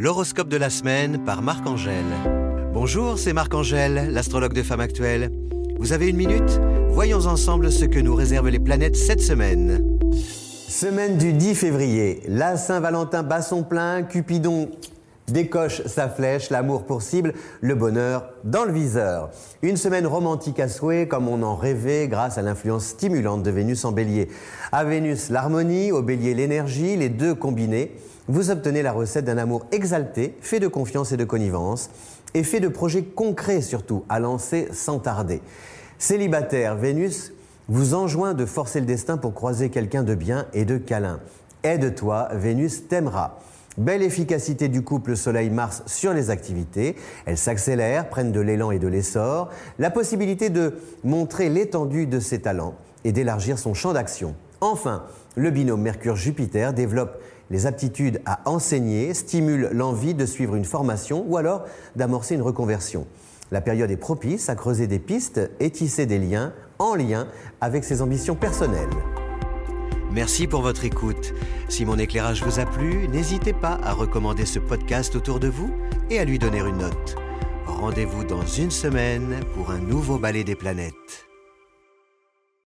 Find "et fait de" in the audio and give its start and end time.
32.34-32.68